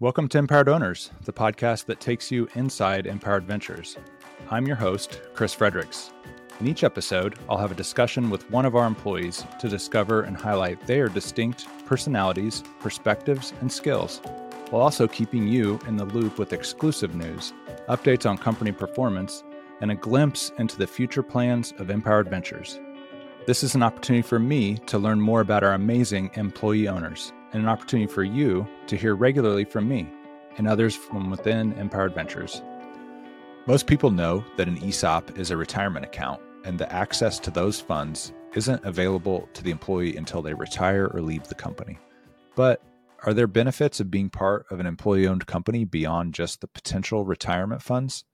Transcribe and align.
Welcome 0.00 0.28
to 0.28 0.38
Empowered 0.38 0.68
Owners, 0.68 1.10
the 1.24 1.32
podcast 1.32 1.86
that 1.86 1.98
takes 1.98 2.30
you 2.30 2.48
inside 2.54 3.08
Empowered 3.08 3.42
Ventures. 3.42 3.96
I'm 4.48 4.64
your 4.64 4.76
host, 4.76 5.20
Chris 5.34 5.52
Fredericks. 5.52 6.12
In 6.60 6.68
each 6.68 6.84
episode, 6.84 7.36
I'll 7.48 7.58
have 7.58 7.72
a 7.72 7.74
discussion 7.74 8.30
with 8.30 8.48
one 8.48 8.64
of 8.64 8.76
our 8.76 8.86
employees 8.86 9.44
to 9.58 9.68
discover 9.68 10.22
and 10.22 10.36
highlight 10.36 10.86
their 10.86 11.08
distinct 11.08 11.66
personalities, 11.84 12.62
perspectives, 12.78 13.52
and 13.60 13.72
skills, 13.72 14.20
while 14.70 14.82
also 14.82 15.08
keeping 15.08 15.48
you 15.48 15.80
in 15.88 15.96
the 15.96 16.04
loop 16.04 16.38
with 16.38 16.52
exclusive 16.52 17.16
news, 17.16 17.52
updates 17.88 18.24
on 18.24 18.38
company 18.38 18.70
performance, 18.70 19.42
and 19.80 19.90
a 19.90 19.96
glimpse 19.96 20.52
into 20.58 20.78
the 20.78 20.86
future 20.86 21.24
plans 21.24 21.74
of 21.78 21.90
Empowered 21.90 22.30
Ventures. 22.30 22.78
This 23.46 23.64
is 23.64 23.74
an 23.74 23.82
opportunity 23.82 24.22
for 24.22 24.38
me 24.38 24.76
to 24.86 24.96
learn 24.96 25.20
more 25.20 25.40
about 25.40 25.64
our 25.64 25.74
amazing 25.74 26.30
employee 26.34 26.86
owners 26.86 27.32
and 27.52 27.62
an 27.62 27.68
opportunity 27.68 28.10
for 28.10 28.24
you 28.24 28.66
to 28.86 28.96
hear 28.96 29.14
regularly 29.14 29.64
from 29.64 29.88
me 29.88 30.08
and 30.56 30.66
others 30.66 30.94
from 30.94 31.30
within 31.30 31.72
Empowered 31.74 32.14
Ventures. 32.14 32.62
Most 33.66 33.86
people 33.86 34.10
know 34.10 34.44
that 34.56 34.68
an 34.68 34.82
ESOP 34.82 35.38
is 35.38 35.50
a 35.50 35.56
retirement 35.56 36.04
account, 36.04 36.40
and 36.64 36.78
the 36.78 36.90
access 36.92 37.38
to 37.38 37.50
those 37.50 37.80
funds 37.80 38.32
isn't 38.54 38.84
available 38.84 39.48
to 39.52 39.62
the 39.62 39.70
employee 39.70 40.16
until 40.16 40.42
they 40.42 40.54
retire 40.54 41.06
or 41.12 41.20
leave 41.20 41.46
the 41.48 41.54
company. 41.54 41.98
But 42.56 42.82
are 43.24 43.34
there 43.34 43.46
benefits 43.46 44.00
of 44.00 44.10
being 44.10 44.30
part 44.30 44.66
of 44.70 44.80
an 44.80 44.86
employee 44.86 45.26
owned 45.26 45.46
company 45.46 45.84
beyond 45.84 46.34
just 46.34 46.60
the 46.60 46.68
potential 46.68 47.24
retirement 47.24 47.82
funds? 47.82 48.24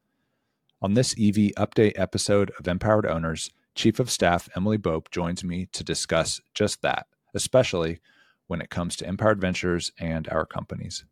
On 0.81 0.95
this 0.95 1.13
EV 1.13 1.53
update 1.57 1.95
episode 1.97 2.53
of 2.59 2.69
Empowered 2.69 3.07
Owners, 3.07 3.51
Chief 3.75 3.99
of 3.99 4.11
Staff 4.11 4.49
Emily 4.55 4.79
Bopp 4.79 5.11
joins 5.11 5.43
me 5.43 5.67
to 5.73 5.83
discuss 5.83 6.41
just 6.55 6.83
that, 6.83 7.07
especially 7.35 7.99
when 8.47 8.61
it 8.61 8.71
comes 8.71 8.97
to 8.97 9.09
Empowered 9.09 9.41
Ventures 9.41 9.93
and 9.99 10.29
our 10.29 10.47
companies. 10.47 11.05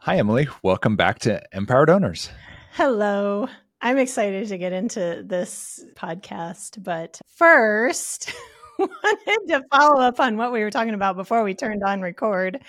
Hi, 0.00 0.16
Emily. 0.16 0.48
Welcome 0.62 0.96
back 0.96 1.18
to 1.20 1.42
Empowered 1.52 1.90
Owners. 1.90 2.30
Hello. 2.72 3.48
I'm 3.80 3.98
excited 3.98 4.48
to 4.48 4.58
get 4.58 4.72
into 4.72 5.22
this 5.26 5.84
podcast, 5.94 6.82
but 6.82 7.20
first, 7.26 8.32
wanted 8.78 9.48
to 9.48 9.64
follow 9.72 10.00
up 10.00 10.20
on 10.20 10.36
what 10.36 10.52
we 10.52 10.60
were 10.60 10.70
talking 10.70 10.94
about 10.94 11.16
before 11.16 11.42
we 11.42 11.54
turned 11.54 11.82
on 11.84 12.00
record. 12.00 12.60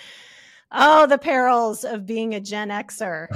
Oh, 0.71 1.07
the 1.07 1.17
perils 1.17 1.83
of 1.83 2.05
being 2.05 2.35
a 2.35 2.39
Gen 2.39 2.69
Xer. 2.69 3.27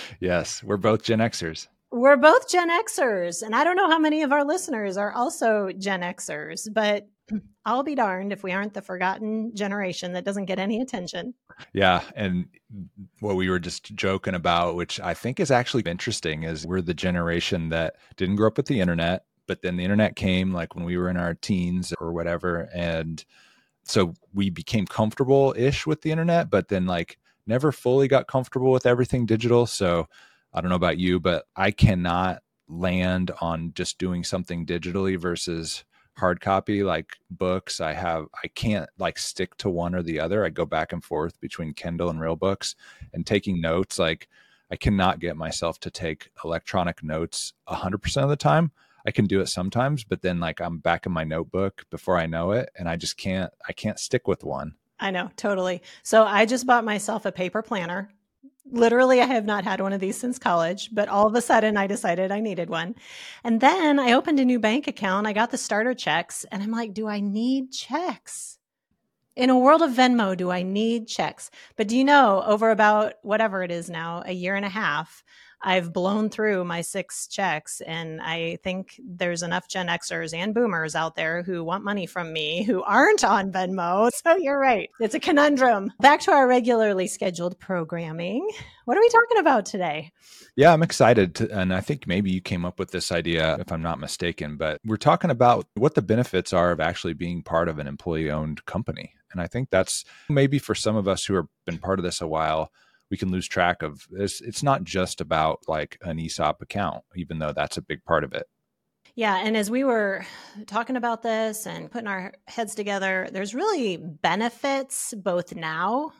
yes, 0.20 0.62
we're 0.64 0.76
both 0.76 1.04
Gen 1.04 1.20
Xers. 1.20 1.68
We're 1.90 2.16
both 2.16 2.48
Gen 2.48 2.70
Xers, 2.70 3.42
and 3.42 3.54
I 3.54 3.64
don't 3.64 3.76
know 3.76 3.88
how 3.88 3.98
many 3.98 4.22
of 4.22 4.32
our 4.32 4.44
listeners 4.44 4.96
are 4.96 5.12
also 5.12 5.70
Gen 5.78 6.00
Xers, 6.00 6.68
but 6.72 7.08
I'll 7.64 7.82
be 7.82 7.94
darned 7.94 8.32
if 8.32 8.42
we 8.42 8.52
aren't 8.52 8.74
the 8.74 8.82
forgotten 8.82 9.54
generation 9.54 10.12
that 10.12 10.24
doesn't 10.24 10.46
get 10.46 10.58
any 10.58 10.80
attention. 10.80 11.34
Yeah. 11.72 12.02
And 12.14 12.46
what 13.20 13.36
we 13.36 13.50
were 13.50 13.58
just 13.58 13.94
joking 13.94 14.34
about, 14.34 14.76
which 14.76 15.00
I 15.00 15.14
think 15.14 15.40
is 15.40 15.50
actually 15.50 15.82
interesting, 15.82 16.44
is 16.44 16.66
we're 16.66 16.80
the 16.80 16.94
generation 16.94 17.68
that 17.70 17.96
didn't 18.16 18.36
grow 18.36 18.48
up 18.48 18.56
with 18.56 18.66
the 18.66 18.80
internet, 18.80 19.24
but 19.46 19.62
then 19.62 19.76
the 19.76 19.84
internet 19.84 20.16
came 20.16 20.52
like 20.52 20.74
when 20.74 20.84
we 20.84 20.96
were 20.96 21.10
in 21.10 21.16
our 21.16 21.34
teens 21.34 21.92
or 22.00 22.12
whatever. 22.12 22.68
And 22.74 23.24
so 23.84 24.14
we 24.32 24.50
became 24.50 24.86
comfortable 24.86 25.54
ish 25.56 25.86
with 25.86 26.02
the 26.02 26.10
internet, 26.10 26.50
but 26.50 26.68
then 26.68 26.86
like 26.86 27.18
never 27.46 27.72
fully 27.72 28.08
got 28.08 28.28
comfortable 28.28 28.70
with 28.70 28.86
everything 28.86 29.26
digital. 29.26 29.66
So 29.66 30.06
I 30.52 30.60
don't 30.60 30.70
know 30.70 30.76
about 30.76 30.98
you, 30.98 31.20
but 31.20 31.46
I 31.56 31.70
cannot 31.70 32.42
land 32.68 33.30
on 33.40 33.72
just 33.74 33.98
doing 33.98 34.24
something 34.24 34.66
digitally 34.66 35.18
versus 35.18 35.84
hard 36.18 36.40
copy 36.40 36.82
like 36.82 37.16
books 37.30 37.80
i 37.80 37.92
have 37.92 38.26
i 38.42 38.48
can't 38.48 38.88
like 38.98 39.18
stick 39.18 39.56
to 39.56 39.70
one 39.70 39.94
or 39.94 40.02
the 40.02 40.20
other. 40.20 40.44
I 40.44 40.50
go 40.50 40.66
back 40.66 40.92
and 40.92 41.02
forth 41.02 41.40
between 41.40 41.74
kindle 41.74 42.10
and 42.10 42.20
real 42.20 42.36
books 42.36 42.74
and 43.14 43.26
taking 43.26 43.60
notes 43.60 43.98
like 43.98 44.28
i 44.70 44.76
cannot 44.76 45.20
get 45.20 45.36
myself 45.36 45.78
to 45.80 45.90
take 45.90 46.30
electronic 46.44 47.02
notes 47.02 47.52
100% 47.68 48.22
of 48.22 48.28
the 48.28 48.36
time. 48.36 48.72
I 49.06 49.10
can 49.12 49.26
do 49.26 49.40
it 49.40 49.48
sometimes 49.48 50.04
but 50.04 50.22
then 50.22 50.40
like 50.40 50.60
i'm 50.60 50.78
back 50.78 51.06
in 51.06 51.12
my 51.12 51.24
notebook 51.24 51.86
before 51.90 52.18
i 52.18 52.26
know 52.26 52.50
it 52.52 52.68
and 52.76 52.88
i 52.88 52.96
just 52.96 53.16
can't 53.16 53.52
i 53.68 53.72
can't 53.72 53.98
stick 53.98 54.26
with 54.26 54.44
one. 54.44 54.74
I 55.00 55.12
know 55.12 55.30
totally. 55.36 55.82
So 56.02 56.24
i 56.24 56.44
just 56.44 56.66
bought 56.66 56.84
myself 56.84 57.24
a 57.26 57.32
paper 57.32 57.62
planner 57.62 58.10
literally, 58.70 59.20
I 59.20 59.26
have 59.26 59.44
not 59.44 59.64
had 59.64 59.80
one 59.80 59.92
of 59.92 60.00
these 60.00 60.18
since 60.18 60.38
college, 60.38 60.90
but 60.92 61.08
all 61.08 61.26
of 61.26 61.34
a 61.34 61.40
sudden 61.40 61.76
I 61.76 61.86
decided 61.86 62.30
I 62.30 62.40
needed 62.40 62.70
one. 62.70 62.94
And 63.44 63.60
then 63.60 63.98
I 63.98 64.12
opened 64.12 64.40
a 64.40 64.44
new 64.44 64.58
bank 64.58 64.86
account. 64.86 65.26
I 65.26 65.32
got 65.32 65.50
the 65.50 65.58
starter 65.58 65.94
checks, 65.94 66.44
and 66.50 66.62
I'm 66.62 66.70
like, 66.70 66.94
do 66.94 67.06
I 67.06 67.20
need 67.20 67.72
checks? 67.72 68.58
In 69.36 69.50
a 69.50 69.58
world 69.58 69.82
of 69.82 69.92
Venmo, 69.92 70.36
do 70.36 70.50
I 70.50 70.62
need 70.62 71.06
checks? 71.06 71.50
But 71.76 71.86
do 71.86 71.96
you 71.96 72.04
know, 72.04 72.42
over 72.44 72.70
about 72.70 73.14
whatever 73.22 73.62
it 73.62 73.70
is 73.70 73.88
now, 73.88 74.22
a 74.26 74.32
year 74.32 74.56
and 74.56 74.64
a 74.64 74.68
half, 74.68 75.22
I've 75.60 75.92
blown 75.92 76.30
through 76.30 76.64
my 76.64 76.82
six 76.82 77.26
checks, 77.26 77.80
and 77.80 78.20
I 78.20 78.58
think 78.62 79.00
there's 79.02 79.42
enough 79.42 79.68
Gen 79.68 79.88
Xers 79.88 80.32
and 80.32 80.54
boomers 80.54 80.94
out 80.94 81.16
there 81.16 81.42
who 81.42 81.64
want 81.64 81.84
money 81.84 82.06
from 82.06 82.32
me 82.32 82.62
who 82.62 82.82
aren't 82.82 83.24
on 83.24 83.50
Venmo. 83.50 84.10
So 84.12 84.36
you're 84.36 84.58
right. 84.58 84.88
It's 85.00 85.14
a 85.14 85.20
conundrum. 85.20 85.92
Back 86.00 86.20
to 86.20 86.32
our 86.32 86.46
regularly 86.46 87.06
scheduled 87.06 87.58
programming. 87.58 88.48
What 88.84 88.96
are 88.96 89.00
we 89.00 89.08
talking 89.08 89.38
about 89.38 89.66
today? 89.66 90.12
Yeah, 90.56 90.72
I'm 90.72 90.82
excited. 90.82 91.34
To, 91.36 91.50
and 91.50 91.74
I 91.74 91.80
think 91.80 92.06
maybe 92.06 92.30
you 92.30 92.40
came 92.40 92.64
up 92.64 92.78
with 92.78 92.90
this 92.90 93.12
idea, 93.12 93.56
if 93.58 93.70
I'm 93.72 93.82
not 93.82 94.00
mistaken, 94.00 94.56
but 94.56 94.80
we're 94.84 94.96
talking 94.96 95.30
about 95.30 95.66
what 95.74 95.94
the 95.94 96.02
benefits 96.02 96.52
are 96.52 96.70
of 96.70 96.80
actually 96.80 97.14
being 97.14 97.42
part 97.42 97.68
of 97.68 97.78
an 97.78 97.86
employee 97.86 98.30
owned 98.30 98.64
company. 98.64 99.14
And 99.32 99.40
I 99.40 99.46
think 99.46 99.70
that's 99.70 100.04
maybe 100.28 100.58
for 100.58 100.74
some 100.74 100.96
of 100.96 101.06
us 101.06 101.24
who 101.24 101.34
have 101.34 101.46
been 101.66 101.78
part 101.78 101.98
of 101.98 102.04
this 102.04 102.20
a 102.20 102.26
while, 102.26 102.72
we 103.10 103.16
can 103.16 103.30
lose 103.30 103.46
track 103.46 103.82
of 103.82 104.06
this. 104.10 104.40
It's 104.40 104.62
not 104.62 104.84
just 104.84 105.20
about 105.20 105.60
like 105.68 105.98
an 106.02 106.18
ESOP 106.18 106.62
account, 106.62 107.04
even 107.16 107.38
though 107.38 107.52
that's 107.52 107.76
a 107.76 107.82
big 107.82 108.04
part 108.04 108.24
of 108.24 108.32
it. 108.32 108.46
Yeah. 109.14 109.36
And 109.42 109.56
as 109.56 109.70
we 109.70 109.82
were 109.82 110.24
talking 110.66 110.96
about 110.96 111.22
this 111.22 111.66
and 111.66 111.90
putting 111.90 112.06
our 112.06 112.32
heads 112.46 112.74
together, 112.76 113.28
there's 113.32 113.54
really 113.54 113.96
benefits 113.96 115.12
both 115.16 115.56
now 115.56 116.12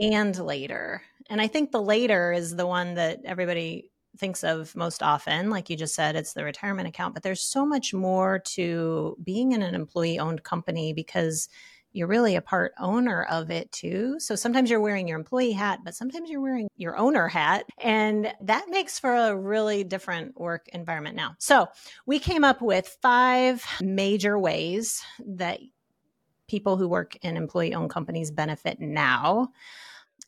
and 0.00 0.36
later. 0.36 1.02
And 1.30 1.40
I 1.40 1.46
think 1.46 1.70
the 1.70 1.82
later 1.82 2.32
is 2.32 2.56
the 2.56 2.66
one 2.66 2.94
that 2.94 3.20
everybody 3.24 3.90
thinks 4.18 4.42
of 4.42 4.74
most 4.74 5.02
often. 5.02 5.50
Like 5.50 5.70
you 5.70 5.76
just 5.76 5.94
said, 5.94 6.16
it's 6.16 6.32
the 6.32 6.44
retirement 6.44 6.88
account, 6.88 7.14
but 7.14 7.22
there's 7.22 7.42
so 7.42 7.64
much 7.64 7.94
more 7.94 8.38
to 8.40 9.16
being 9.22 9.52
in 9.52 9.62
an 9.62 9.74
employee 9.74 10.18
owned 10.18 10.42
company 10.42 10.92
because 10.92 11.48
you're 11.96 12.06
really 12.06 12.36
a 12.36 12.42
part 12.42 12.74
owner 12.78 13.22
of 13.22 13.50
it 13.50 13.72
too. 13.72 14.16
So 14.20 14.36
sometimes 14.36 14.68
you're 14.68 14.80
wearing 14.80 15.08
your 15.08 15.18
employee 15.18 15.52
hat, 15.52 15.80
but 15.82 15.94
sometimes 15.94 16.28
you're 16.28 16.42
wearing 16.42 16.68
your 16.76 16.94
owner 16.98 17.26
hat. 17.26 17.64
And 17.78 18.32
that 18.42 18.68
makes 18.68 18.98
for 18.98 19.14
a 19.14 19.34
really 19.34 19.82
different 19.82 20.38
work 20.38 20.68
environment 20.68 21.16
now. 21.16 21.36
So 21.38 21.68
we 22.04 22.18
came 22.18 22.44
up 22.44 22.60
with 22.60 22.98
five 23.00 23.64
major 23.80 24.38
ways 24.38 25.02
that 25.26 25.60
people 26.48 26.76
who 26.76 26.86
work 26.86 27.16
in 27.22 27.38
employee 27.38 27.74
owned 27.74 27.90
companies 27.90 28.30
benefit 28.30 28.78
now. 28.78 29.48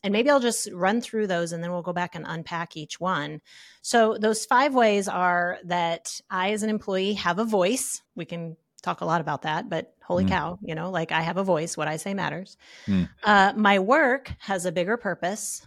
And 0.03 0.11
maybe 0.11 0.31
I'll 0.31 0.39
just 0.39 0.69
run 0.73 1.01
through 1.01 1.27
those 1.27 1.51
and 1.51 1.63
then 1.63 1.71
we'll 1.71 1.81
go 1.83 1.93
back 1.93 2.15
and 2.15 2.25
unpack 2.27 2.75
each 2.77 2.99
one. 2.99 3.41
So, 3.81 4.17
those 4.17 4.45
five 4.45 4.73
ways 4.73 5.07
are 5.09 5.59
that 5.65 6.19
I, 6.29 6.51
as 6.51 6.63
an 6.63 6.69
employee, 6.69 7.13
have 7.13 7.37
a 7.37 7.43
voice. 7.43 8.01
We 8.15 8.23
can 8.23 8.55
talk 8.81 9.01
a 9.01 9.05
lot 9.05 9.21
about 9.21 9.43
that, 9.43 9.69
but 9.69 9.93
holy 10.03 10.25
mm. 10.25 10.29
cow, 10.29 10.59
you 10.61 10.75
know, 10.75 10.89
like 10.89 11.11
I 11.11 11.21
have 11.21 11.37
a 11.37 11.43
voice. 11.43 11.77
What 11.77 11.87
I 11.87 11.97
say 11.97 12.13
matters. 12.13 12.57
Mm. 12.87 13.09
Uh, 13.23 13.53
my 13.55 13.79
work 13.79 14.33
has 14.39 14.65
a 14.65 14.71
bigger 14.71 14.97
purpose. 14.97 15.65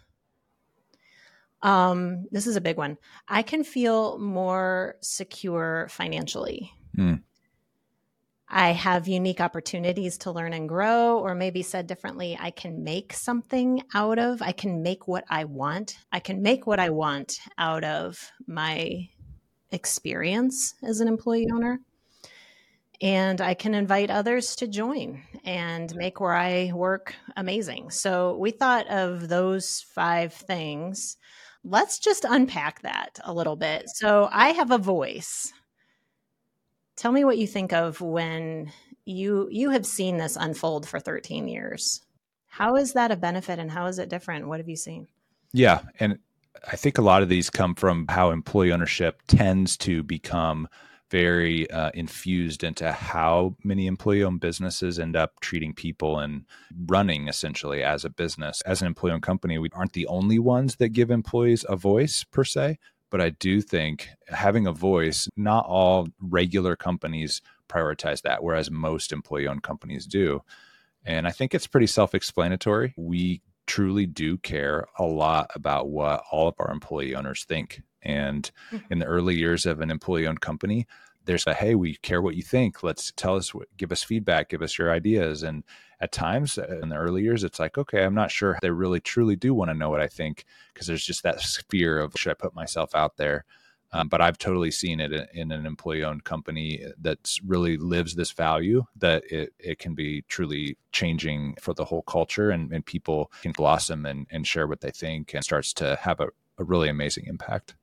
Um, 1.62 2.27
this 2.33 2.47
is 2.47 2.56
a 2.56 2.61
big 2.61 2.77
one. 2.77 2.99
I 3.28 3.43
can 3.43 3.62
feel 3.62 4.19
more 4.19 4.97
secure 5.00 5.87
financially. 5.91 6.73
Mm. 6.99 7.23
I 8.55 8.73
have 8.73 9.09
unique 9.09 9.41
opportunities 9.41 10.19
to 10.19 10.31
learn 10.31 10.53
and 10.53 10.69
grow, 10.69 11.19
or 11.19 11.34
maybe 11.34 11.62
said 11.62 11.87
differently, 11.87 12.37
I 12.39 12.50
can 12.50 12.84
make 12.84 13.15
something 13.15 13.83
out 13.94 14.19
of, 14.19 14.43
I 14.43 14.53
can 14.53 14.83
make 14.83 15.09
what 15.09 15.25
I 15.31 15.44
want. 15.44 15.97
I 16.12 16.20
can 16.20 16.43
make 16.43 16.67
what 16.67 16.79
I 16.79 16.91
want 16.91 17.41
out 17.56 17.82
of 17.82 18.31
my 18.47 19.08
experience 19.70 20.75
as 20.82 21.00
an 21.00 21.08
employee 21.08 21.49
owner 21.50 21.81
and 23.02 23.40
I 23.40 23.54
can 23.54 23.75
invite 23.75 24.10
others 24.10 24.54
to 24.56 24.69
join 24.69 25.22
and 25.44 25.94
make 25.96 26.20
where 26.20 26.34
I 26.34 26.70
work 26.72 27.14
amazing. 27.37 27.90
So 27.90 28.37
we 28.37 28.52
thought 28.52 28.87
of 28.88 29.28
those 29.28 29.84
five 29.93 30.32
things. 30.32 31.16
Let's 31.64 31.99
just 31.99 32.25
unpack 32.25 32.82
that 32.82 33.19
a 33.25 33.34
little 33.34 33.56
bit. 33.56 33.90
So 33.90 34.28
I 34.31 34.50
have 34.50 34.70
a 34.70 34.78
voice. 34.78 35.52
Tell 36.94 37.10
me 37.10 37.25
what 37.25 37.38
you 37.38 37.49
think 37.49 37.72
of 37.72 38.00
when 38.00 38.70
you 39.05 39.48
you 39.50 39.70
have 39.70 39.84
seen 39.84 40.19
this 40.19 40.37
unfold 40.37 40.88
for 40.88 41.00
13 41.00 41.48
years. 41.48 42.02
How 42.46 42.76
is 42.76 42.93
that 42.93 43.10
a 43.10 43.16
benefit 43.16 43.58
and 43.58 43.70
how 43.70 43.87
is 43.87 43.98
it 43.98 44.10
different? 44.10 44.46
What 44.46 44.60
have 44.60 44.69
you 44.69 44.76
seen? 44.76 45.08
Yeah, 45.52 45.82
and 45.98 46.19
I 46.70 46.76
think 46.76 46.98
a 46.98 47.02
lot 47.02 47.22
of 47.22 47.28
these 47.28 47.50
come 47.50 47.75
from 47.75 48.06
how 48.08 48.31
employee 48.31 48.70
ownership 48.70 49.22
tends 49.26 49.76
to 49.78 50.05
become 50.05 50.69
very 51.12 51.70
uh, 51.70 51.91
infused 51.93 52.64
into 52.64 52.91
how 52.91 53.55
many 53.62 53.87
employee 53.87 54.25
owned 54.25 54.41
businesses 54.41 54.99
end 54.99 55.14
up 55.14 55.38
treating 55.41 55.75
people 55.75 56.19
and 56.19 56.47
running 56.87 57.29
essentially 57.29 57.85
as 57.85 58.03
a 58.03 58.11
business. 58.11 58.62
As 58.62 58.81
an 58.81 58.87
employee 58.87 59.12
owned 59.12 59.23
company, 59.23 59.59
we 59.59 59.69
aren't 59.75 59.93
the 59.93 60.06
only 60.06 60.38
ones 60.38 60.76
that 60.76 60.88
give 60.88 61.11
employees 61.11 61.67
a 61.69 61.76
voice 61.76 62.25
per 62.25 62.44
se, 62.44 62.79
but 63.11 63.20
I 63.20 63.29
do 63.29 63.61
think 63.61 64.09
having 64.29 64.67
a 64.67 64.73
voice, 64.73 65.29
not 65.37 65.67
all 65.67 66.09
regular 66.19 66.76
companies 66.76 67.43
prioritize 67.69 68.23
that, 68.23 68.43
whereas 68.43 68.70
most 68.70 69.12
employee 69.12 69.47
owned 69.47 69.62
companies 69.62 70.06
do. 70.06 70.41
And 71.05 71.29
I 71.29 71.31
think 71.31 71.55
it's 71.55 71.67
pretty 71.67 71.88
self 71.88 72.15
explanatory. 72.15 72.94
We 72.97 73.43
truly 73.67 74.06
do 74.06 74.38
care 74.38 74.87
a 74.99 75.05
lot 75.05 75.50
about 75.55 75.91
what 75.91 76.25
all 76.32 76.49
of 76.49 76.55
our 76.58 76.70
employee 76.70 77.15
owners 77.15 77.44
think. 77.44 77.82
And 78.02 78.50
mm-hmm. 78.70 78.93
in 78.93 78.99
the 78.99 79.06
early 79.06 79.37
years 79.37 79.66
of 79.66 79.81
an 79.81 79.90
employee 79.90 80.26
owned 80.26 80.40
company, 80.40 80.87
there's 81.25 81.46
a 81.46 81.54
hey, 81.54 81.75
we 81.75 81.94
care 81.96 82.20
what 82.20 82.34
you 82.34 82.43
think. 82.43 82.82
Let's 82.82 83.12
tell 83.16 83.37
us, 83.37 83.52
give 83.76 83.93
us 83.93 84.02
feedback, 84.02 84.49
give 84.49 84.62
us 84.62 84.76
your 84.78 84.93
ideas. 84.93 85.43
And 85.43 85.62
at 86.00 86.12
times 86.12 86.58
uh, 86.58 86.81
in 86.82 86.88
the 86.88 86.96
early 86.96 87.22
years, 87.22 87.44
it's 87.44 87.60
like, 87.60 87.78
okay, 87.78 88.04
I'm 88.04 88.14
not 88.14 88.31
sure 88.31 88.58
they 88.60 88.70
really 88.70 89.00
truly 89.00 89.37
do 89.37 89.54
want 89.54 89.70
to 89.70 89.76
know 89.76 89.90
what 89.90 90.00
I 90.00 90.08
think 90.08 90.44
because 90.72 90.87
there's 90.87 91.04
just 91.04 91.22
that 91.22 91.40
fear 91.70 91.99
of 92.00 92.12
should 92.16 92.32
I 92.32 92.34
put 92.34 92.54
myself 92.54 92.94
out 92.94 93.16
there. 93.16 93.44
Um, 93.94 94.08
but 94.08 94.22
I've 94.22 94.38
totally 94.38 94.70
seen 94.70 95.00
it 95.00 95.12
in, 95.12 95.26
in 95.34 95.52
an 95.52 95.66
employee 95.66 96.02
owned 96.02 96.25
company 96.25 96.82
that 96.98 97.38
really 97.46 97.76
lives 97.76 98.14
this 98.14 98.31
value 98.31 98.84
that 98.96 99.22
it, 99.31 99.52
it 99.58 99.78
can 99.78 99.94
be 99.94 100.22
truly 100.28 100.78
changing 100.93 101.56
for 101.60 101.75
the 101.75 101.84
whole 101.84 102.02
culture 102.02 102.50
and, 102.50 102.72
and 102.72 102.87
people 102.87 103.31
can 103.43 103.52
blossom 103.52 104.06
and, 104.06 104.26
and 104.31 104.46
share 104.46 104.66
what 104.66 104.81
they 104.81 104.90
think 104.90 105.34
and 105.34 105.44
starts 105.44 105.75
to 105.75 105.96
have 105.96 106.20
a, 106.20 106.28
a 106.58 106.64
really 106.64 106.88
amazing 106.88 107.26
impact. 107.26 107.75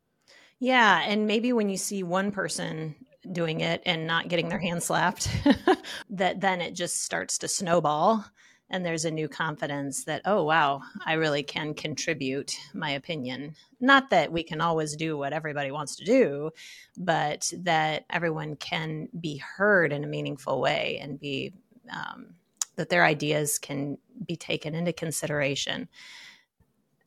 Yeah. 0.59 1.01
And 1.05 1.27
maybe 1.27 1.53
when 1.53 1.69
you 1.69 1.77
see 1.77 2.03
one 2.03 2.31
person 2.31 2.95
doing 3.31 3.61
it 3.61 3.81
and 3.85 4.07
not 4.07 4.27
getting 4.27 4.49
their 4.49 4.59
hand 4.59 4.83
slapped, 4.83 5.29
that 6.09 6.41
then 6.41 6.61
it 6.61 6.73
just 6.73 7.03
starts 7.03 7.37
to 7.39 7.47
snowball 7.47 8.25
and 8.69 8.85
there's 8.85 9.05
a 9.05 9.11
new 9.11 9.27
confidence 9.27 10.03
that 10.05 10.21
oh 10.25 10.43
wow 10.43 10.81
i 11.05 11.13
really 11.13 11.43
can 11.43 11.73
contribute 11.73 12.55
my 12.73 12.91
opinion 12.91 13.55
not 13.79 14.09
that 14.09 14.31
we 14.31 14.43
can 14.43 14.61
always 14.61 14.95
do 14.95 15.17
what 15.17 15.33
everybody 15.33 15.71
wants 15.71 15.95
to 15.95 16.05
do 16.05 16.51
but 16.97 17.51
that 17.57 18.05
everyone 18.09 18.55
can 18.55 19.07
be 19.19 19.37
heard 19.37 19.91
in 19.91 20.03
a 20.03 20.07
meaningful 20.07 20.61
way 20.61 20.99
and 21.01 21.19
be 21.19 21.53
um, 21.91 22.35
that 22.75 22.89
their 22.89 23.03
ideas 23.03 23.57
can 23.59 23.97
be 24.27 24.35
taken 24.35 24.75
into 24.75 24.93
consideration 24.93 25.87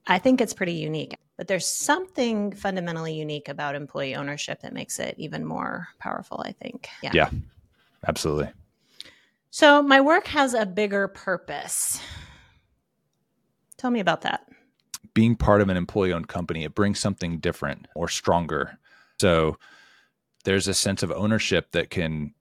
i 0.07 0.19
think 0.19 0.41
it's 0.41 0.55
pretty 0.55 0.75
unique 0.75 1.17
but 1.43 1.49
there's 1.49 1.67
something 1.67 2.53
fundamentally 2.53 3.15
unique 3.15 3.49
about 3.49 3.75
employee 3.75 4.15
ownership 4.15 4.61
that 4.61 4.73
makes 4.73 5.01
it 5.01 5.15
even 5.19 5.45
more 5.45 5.89
powerful 5.99 6.41
i 6.47 6.53
think 6.53 6.89
yeah, 7.03 7.11
yeah 7.13 7.31
absolutely 8.07 8.49
so, 9.55 9.83
my 9.83 10.01
work 10.01 10.29
has 10.29 10.55
a 10.55 10.65
bigger 10.65 11.09
purpose. 11.09 12.01
Tell 13.77 13.91
me 13.91 14.01
about 14.01 14.23
that. 14.23 14.49
Being 15.13 15.37
part 15.37 15.61
of 15.61 15.69
an 15.69 15.77
employee 15.77 16.15
owned 16.15 16.29
company, 16.29 16.65
it 16.65 16.75
brings 16.75 16.99
something 16.99 17.39
different 17.39 17.87
or 17.95 18.09
stronger. 18.09 18.79
So, 19.21 19.59
there's 20.45 20.69
a 20.69 20.75
sense 20.75 21.03
of 21.03 21.13
ownership 21.13 21.73
that 21.73 21.91
can 21.91 22.33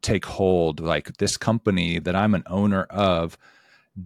take 0.00 0.24
hold. 0.24 0.80
Like 0.80 1.18
this 1.18 1.36
company 1.36 1.98
that 1.98 2.16
I'm 2.16 2.34
an 2.34 2.44
owner 2.46 2.84
of 2.84 3.36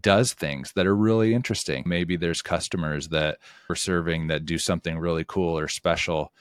does 0.01 0.33
things 0.33 0.73
that 0.73 0.87
are 0.87 0.97
really 0.97 1.35
interesting. 1.35 1.83
Maybe 1.87 2.17
there's 2.17 2.43
customers 2.43 3.09
that 3.09 3.39
we're 3.69 3.75
serving 3.75 4.29
that 4.29 4.47
do 4.47 4.59
something 4.59 4.99
really 4.99 5.25
cool 5.27 5.59
or 5.59 5.69
special. 5.69 6.33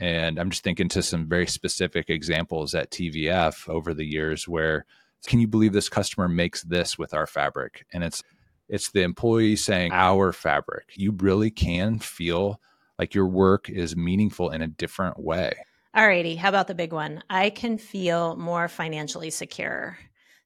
And 0.00 0.38
I'm 0.38 0.50
just 0.50 0.62
thinking 0.62 0.88
to 0.90 1.02
some 1.02 1.28
very 1.28 1.46
specific 1.46 2.08
examples 2.08 2.74
at 2.74 2.90
TVF 2.90 3.68
over 3.68 3.94
the 3.94 4.06
years 4.06 4.46
where 4.46 4.86
can 5.26 5.40
you 5.40 5.48
believe 5.48 5.72
this 5.72 5.88
customer 5.88 6.28
makes 6.28 6.62
this 6.62 6.96
with 6.96 7.14
our 7.14 7.26
fabric? 7.26 7.86
And 7.92 8.04
it's 8.04 8.22
it's 8.68 8.90
the 8.90 9.02
employee 9.02 9.56
saying 9.56 9.92
our 9.92 10.32
fabric. 10.32 10.92
You 10.94 11.12
really 11.12 11.50
can 11.50 11.98
feel 11.98 12.60
like 12.98 13.14
your 13.14 13.26
work 13.26 13.70
is 13.70 13.96
meaningful 13.96 14.50
in 14.50 14.60
a 14.60 14.66
different 14.66 15.18
way. 15.18 15.54
Alrighty, 15.96 16.36
how 16.36 16.50
about 16.50 16.68
the 16.68 16.74
big 16.74 16.92
one? 16.92 17.22
I 17.30 17.50
can 17.50 17.78
feel 17.78 18.36
more 18.36 18.68
financially 18.68 19.30
secure. 19.30 19.98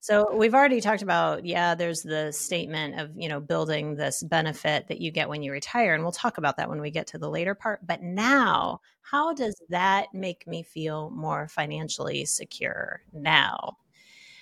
So 0.04 0.34
we've 0.34 0.52
already 0.54 0.80
talked 0.80 1.02
about, 1.02 1.46
yeah, 1.46 1.76
there's 1.76 2.02
the 2.02 2.32
statement 2.32 2.98
of, 2.98 3.12
you 3.16 3.28
know, 3.28 3.38
building 3.38 3.94
this 3.94 4.20
benefit 4.24 4.88
that 4.88 5.00
you 5.00 5.12
get 5.12 5.28
when 5.28 5.44
you 5.44 5.52
retire. 5.52 5.94
And 5.94 6.02
we'll 6.02 6.10
talk 6.10 6.38
about 6.38 6.56
that 6.56 6.68
when 6.68 6.80
we 6.80 6.90
get 6.90 7.06
to 7.08 7.18
the 7.18 7.30
later 7.30 7.54
part. 7.54 7.86
But 7.86 8.02
now, 8.02 8.80
how 9.02 9.32
does 9.32 9.54
that 9.68 10.08
make 10.12 10.44
me 10.44 10.64
feel 10.64 11.10
more 11.10 11.46
financially 11.46 12.24
secure 12.24 13.02
now? 13.12 13.76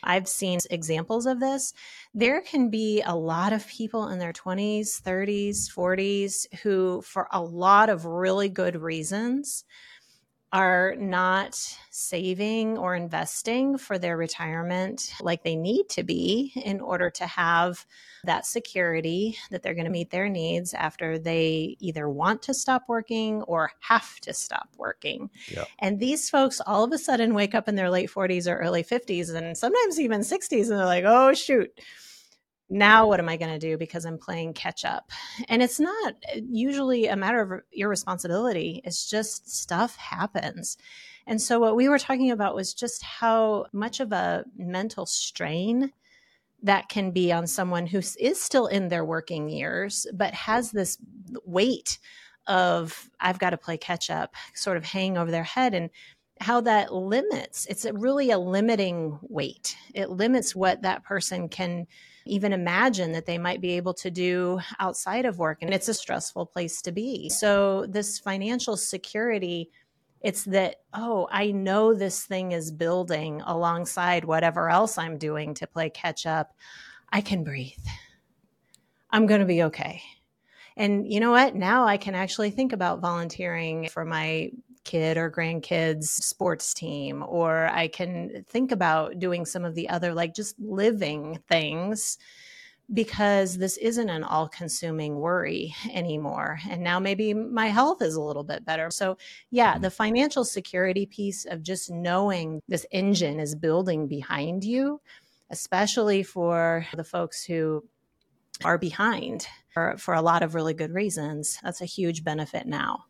I've 0.03 0.29
seen 0.29 0.61
examples 0.71 1.27
of 1.27 1.41
this. 1.41 1.75
There 2.15 2.41
can 2.43 2.71
be 2.71 3.03
a 3.03 3.17
lot 3.17 3.53
of 3.53 3.67
people 3.69 4.09
in 4.09 4.19
their 4.19 4.33
20s, 4.33 5.01
30s, 5.01 5.69
40s 5.69 6.47
who, 6.63 7.03
for 7.03 7.29
a 7.33 7.43
lot 7.43 7.91
of 7.91 8.07
really 8.07 8.49
good 8.49 8.77
reasons, 8.77 9.65
are 10.53 10.97
not 10.99 11.57
saving 11.91 12.77
or 12.77 12.97
investing 12.97 13.79
for 13.79 13.99
their 13.99 14.17
retirement 14.17 15.13
like 15.21 15.45
they 15.45 15.55
need 15.55 15.89
to 15.89 16.03
be 16.03 16.53
in 16.57 16.81
order 16.81 17.09
to 17.09 17.25
have 17.25 17.87
that 18.25 18.45
security 18.45 19.37
that 19.51 19.63
they're 19.63 19.75
going 19.75 19.85
to 19.85 19.91
meet 19.91 20.11
their 20.11 20.29
needs 20.29 20.75
after 20.75 21.19
they 21.19 21.77
either 21.79 22.09
want 22.09 22.43
to 22.43 22.53
stop 22.53 22.83
working 22.89 23.43
or 23.43 23.71
have 23.79 24.19
to 24.21 24.35
stop 24.35 24.69
working. 24.77 25.31
Yep. 25.55 25.69
And 25.79 26.01
these 26.01 26.29
folks 26.29 26.61
all 26.67 26.83
of 26.83 26.93
a 26.93 26.99
sudden 26.99 27.33
wake 27.33 27.55
up 27.55 27.69
in 27.69 27.77
their 27.77 27.91
late 27.91 28.11
40s 28.11 28.51
or 28.51 28.57
early 28.57 28.83
50s 28.83 29.33
and 29.33 29.57
sometimes 29.57 30.01
even 30.01 30.23
60s 30.23 30.63
and 30.63 30.79
they're 30.79 30.85
like, 30.85 31.05
oh, 31.07 31.33
shoot 31.33 31.73
now 32.71 33.09
what 33.09 33.19
am 33.19 33.29
I 33.29 33.37
going 33.37 33.53
to 33.53 33.59
do 33.59 33.77
because 33.77 34.07
I'm 34.07 34.19
playing 34.19 34.55
catch 34.55 34.85
up? 34.85 35.11
And 35.49 35.63
it's 35.63 35.81
not 35.81 36.15
usually 36.35 37.09
a 37.09 37.17
matter 37.17 37.41
of 37.41 37.61
irresponsibility. 37.73 38.81
It's 38.85 39.11
just 39.11 39.51
stuff 39.51 39.97
happens. 39.97 40.79
And 41.27 41.43
so 41.43 41.59
what 41.59 41.77
we 41.77 41.89
were 41.89 41.99
talking 41.99 42.31
about 42.31 42.55
was 42.55 42.73
just 42.73 43.03
how 43.03 43.67
much 43.73 44.01
of 44.01 44.13
a 44.13 44.45
mental 44.57 45.05
strain 45.05 45.93
that 46.63 46.89
can 46.89 47.11
be 47.11 47.33
on 47.33 47.47
someone 47.47 47.87
who 47.87 47.99
is 47.99 48.41
still 48.41 48.67
in 48.67 48.89
their 48.89 49.05
working 49.05 49.49
years, 49.49 50.07
but 50.15 50.35
has 50.35 50.71
this 50.71 50.99
weight 51.45 51.99
of, 52.47 53.11
I've 53.19 53.39
got 53.39 53.51
to 53.51 53.59
play 53.59 53.77
catch 53.77 54.11
up 54.11 54.35
sort 54.55 54.77
of 54.77 54.85
hang 54.85 55.19
over 55.19 55.31
their 55.31 55.45
head. 55.45 55.75
And 55.75 55.91
how 56.41 56.63
that 56.63 56.93
limits, 56.93 57.67
it's 57.67 57.85
really 57.93 58.31
a 58.31 58.39
limiting 58.39 59.19
weight. 59.23 59.77
It 59.95 60.11
limits 60.11 60.55
what 60.55 60.83
that 60.83 61.05
person 61.05 61.49
can 61.49 61.87
even 62.31 62.53
imagine 62.53 63.13
that 63.13 63.27
they 63.27 63.39
might 63.39 63.61
be 63.61 63.73
able 63.73 63.95
to 63.95 64.11
do 64.11 64.61
outside 64.79 65.25
of 65.25 65.39
work. 65.39 65.59
And 65.63 65.75
it's 65.75 65.89
a 65.89 65.95
stressful 65.95 66.47
place 66.47 66.81
to 66.83 66.93
be. 66.93 67.29
So, 67.29 67.87
this 67.89 68.19
financial 68.19 68.77
security, 68.77 69.71
it's 70.21 70.45
that, 70.45 70.77
oh, 70.95 71.29
I 71.31 71.51
know 71.51 71.95
this 71.95 72.25
thing 72.25 72.53
is 72.53 72.71
building 72.71 73.43
alongside 73.45 74.25
whatever 74.25 74.71
else 74.71 74.97
I'm 74.97 75.19
doing 75.19 75.55
to 75.55 75.67
play 75.67 75.91
catch 75.91 76.27
up. 76.27 76.53
I 77.13 77.21
can 77.21 77.43
breathe. 77.43 77.73
I'm 79.11 79.27
going 79.27 79.41
to 79.41 79.47
be 79.47 79.65
okay. 79.65 80.03
And 80.77 81.11
you 81.11 81.21
know 81.21 81.33
what? 81.33 81.55
Now 81.55 81.85
I 81.85 81.97
can 81.97 82.15
actually 82.15 82.51
think 82.51 82.73
about 82.73 83.01
volunteering 83.01 83.89
for 83.89 84.05
my 84.05 84.51
kid 84.85 85.17
or 85.17 85.31
grandkids 85.31 86.05
sports 86.05 86.73
team 86.75 87.25
or 87.27 87.67
i 87.69 87.87
can 87.87 88.45
think 88.49 88.73
about 88.73 89.19
doing 89.19 89.45
some 89.45 89.65
of 89.65 89.75
the 89.75 89.89
other 89.89 90.15
like 90.15 90.35
just 90.35 90.59
living 90.59 91.39
things 91.49 92.19
because 92.93 93.57
this 93.57 93.77
isn't 93.77 94.09
an 94.09 94.25
all 94.25 94.49
consuming 94.49 95.17
worry 95.17 95.75
anymore. 95.93 96.59
And 96.69 96.83
now 96.83 96.99
maybe 96.99 97.35
my 97.35 97.69
health 97.69 98.03
is 98.03 98.15
a 98.15 98.21
little 98.21 98.43
bit 98.43 98.65
better. 98.65 98.91
So, 98.91 99.17
yeah, 99.51 99.75
mm-hmm. 99.75 99.83
the 99.83 99.91
financial 99.91 100.45
security 100.45 101.07
piece 101.07 101.45
of 101.45 101.63
just 101.63 101.91
knowing 101.91 102.61
this 102.69 102.87
engine 102.91 103.39
is 103.39 103.55
building 103.55 104.09
behind 104.09 104.65
you, 104.65 105.01
especially 105.51 106.23
for 106.23 106.87
the 106.97 107.05
folks 107.05 107.45
who 107.45 107.85
are 108.65 108.79
behind 108.79 109.47
for, 109.73 109.97
for 109.97 110.15
a 110.15 110.23
lot 110.23 110.43
of 110.43 110.55
really 110.55 110.75
good 110.75 110.93
reasons, 110.93 111.59
that's 111.63 111.81
a 111.81 111.87
huge 111.87 112.25
benefit 112.25 112.67
now. 112.67 113.05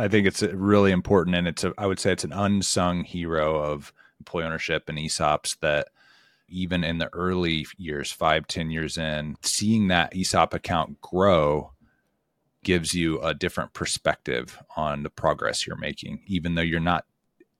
I 0.00 0.08
think 0.08 0.26
it's 0.26 0.42
uh, 0.42 0.48
really 0.54 0.92
important, 0.92 1.36
and 1.36 1.46
it's 1.46 1.62
a, 1.62 1.74
I 1.76 1.86
would 1.86 2.00
say 2.00 2.12
it's 2.12 2.24
an 2.24 2.32
unsung 2.32 3.04
hero 3.04 3.62
of 3.62 3.92
employee 4.18 4.44
ownership 4.44 4.88
and 4.88 4.98
ESOPs 4.98 5.58
that 5.60 5.88
even 6.48 6.82
in 6.82 6.98
the 6.98 7.12
early 7.12 7.66
years, 7.76 8.10
five, 8.10 8.46
ten 8.46 8.70
years 8.70 8.96
in, 8.96 9.36
seeing 9.42 9.88
that 9.88 10.16
ESOP 10.16 10.54
account 10.54 11.00
grow 11.02 11.72
gives 12.64 12.94
you 12.94 13.20
a 13.20 13.34
different 13.34 13.72
perspective 13.74 14.58
on 14.74 15.02
the 15.02 15.10
progress 15.10 15.66
you're 15.66 15.76
making, 15.76 16.22
even 16.26 16.54
though 16.54 16.62
you're 16.62 16.80
not 16.80 17.04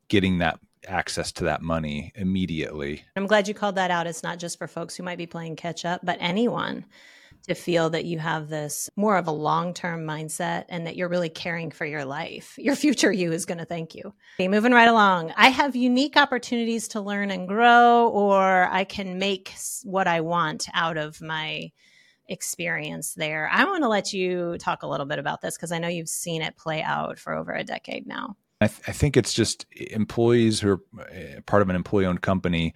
getting 0.08 0.38
that 0.38 0.58
access 0.88 1.30
to 1.32 1.44
that 1.44 1.60
money 1.60 2.10
immediately. 2.14 3.04
I'm 3.16 3.26
glad 3.26 3.48
you 3.48 3.54
called 3.54 3.74
that 3.74 3.90
out. 3.90 4.06
It's 4.06 4.22
not 4.22 4.38
just 4.38 4.56
for 4.56 4.66
folks 4.66 4.96
who 4.96 5.02
might 5.02 5.18
be 5.18 5.26
playing 5.26 5.56
catch 5.56 5.84
up, 5.84 6.00
but 6.02 6.16
anyone 6.20 6.86
to 7.48 7.54
feel 7.54 7.90
that 7.90 8.04
you 8.04 8.18
have 8.18 8.48
this 8.48 8.90
more 8.96 9.16
of 9.16 9.26
a 9.26 9.32
long 9.32 9.74
term 9.74 10.06
mindset 10.06 10.64
and 10.68 10.86
that 10.86 10.96
you're 10.96 11.08
really 11.08 11.28
caring 11.28 11.70
for 11.70 11.84
your 11.84 12.04
life. 12.04 12.54
Your 12.58 12.76
future 12.76 13.12
you 13.12 13.32
is 13.32 13.46
going 13.46 13.58
to 13.58 13.64
thank 13.64 13.94
you. 13.94 14.14
Okay, 14.36 14.48
moving 14.48 14.72
right 14.72 14.88
along. 14.88 15.32
I 15.36 15.48
have 15.48 15.76
unique 15.76 16.16
opportunities 16.16 16.88
to 16.88 17.00
learn 17.00 17.30
and 17.30 17.48
grow, 17.48 18.08
or 18.08 18.68
I 18.70 18.84
can 18.84 19.18
make 19.18 19.52
what 19.84 20.06
I 20.06 20.20
want 20.20 20.68
out 20.74 20.96
of 20.96 21.20
my 21.20 21.70
experience 22.28 23.14
there. 23.14 23.50
I 23.52 23.64
want 23.64 23.82
to 23.82 23.88
let 23.88 24.12
you 24.12 24.56
talk 24.58 24.82
a 24.82 24.86
little 24.86 25.06
bit 25.06 25.18
about 25.18 25.40
this 25.40 25.56
because 25.56 25.72
I 25.72 25.78
know 25.78 25.88
you've 25.88 26.08
seen 26.08 26.42
it 26.42 26.56
play 26.56 26.82
out 26.82 27.18
for 27.18 27.34
over 27.34 27.52
a 27.52 27.64
decade 27.64 28.06
now. 28.06 28.36
I, 28.60 28.68
th- 28.68 28.82
I 28.86 28.92
think 28.92 29.16
it's 29.16 29.32
just 29.32 29.66
employees 29.72 30.60
who 30.60 30.70
are 30.70 30.80
eh, 31.10 31.40
part 31.46 31.62
of 31.62 31.70
an 31.70 31.76
employee 31.76 32.06
owned 32.06 32.22
company 32.22 32.74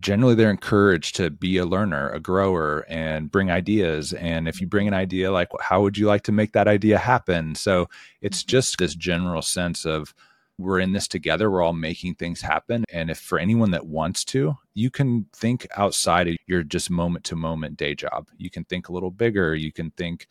generally 0.00 0.34
they're 0.34 0.50
encouraged 0.50 1.16
to 1.16 1.30
be 1.30 1.56
a 1.56 1.64
learner, 1.64 2.10
a 2.10 2.20
grower, 2.20 2.84
and 2.88 3.30
bring 3.30 3.50
ideas. 3.50 4.12
And 4.12 4.46
if 4.48 4.60
you 4.60 4.66
bring 4.66 4.88
an 4.88 4.94
idea, 4.94 5.32
like 5.32 5.48
how 5.60 5.82
would 5.82 5.96
you 5.96 6.06
like 6.06 6.22
to 6.24 6.32
make 6.32 6.52
that 6.52 6.68
idea 6.68 6.98
happen? 6.98 7.54
So 7.54 7.88
it's 8.20 8.42
mm-hmm. 8.42 8.50
just 8.50 8.78
this 8.78 8.94
general 8.94 9.42
sense 9.42 9.86
of 9.86 10.14
we're 10.58 10.80
in 10.80 10.92
this 10.92 11.06
together. 11.06 11.50
We're 11.50 11.62
all 11.62 11.74
making 11.74 12.14
things 12.14 12.40
happen. 12.40 12.84
And 12.90 13.10
if 13.10 13.18
for 13.18 13.38
anyone 13.38 13.72
that 13.72 13.86
wants 13.86 14.24
to, 14.26 14.56
you 14.74 14.90
can 14.90 15.26
think 15.34 15.66
outside 15.76 16.28
of 16.28 16.36
your 16.46 16.62
just 16.62 16.90
moment 16.90 17.24
to 17.26 17.36
moment 17.36 17.76
day 17.76 17.94
job. 17.94 18.28
You 18.38 18.50
can 18.50 18.64
think 18.64 18.88
a 18.88 18.92
little 18.92 19.10
bigger. 19.10 19.54
You 19.54 19.70
can 19.70 19.90
think, 19.92 20.26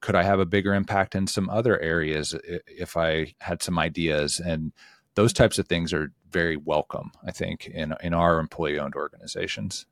could 0.00 0.14
I 0.14 0.22
have 0.22 0.38
a 0.38 0.46
bigger 0.46 0.74
impact 0.74 1.14
in 1.14 1.26
some 1.26 1.50
other 1.50 1.80
areas 1.80 2.36
if 2.66 2.96
I 2.96 3.34
had 3.40 3.62
some 3.62 3.78
ideas? 3.78 4.38
And 4.38 4.72
those 5.14 5.32
types 5.32 5.58
of 5.58 5.66
things 5.66 5.92
are 5.92 6.12
very 6.34 6.56
welcome, 6.56 7.12
I 7.26 7.30
think, 7.30 7.66
in 7.66 7.94
in 8.02 8.12
our 8.12 8.38
employee 8.40 8.78
owned 8.78 8.96
organizations. 8.96 9.86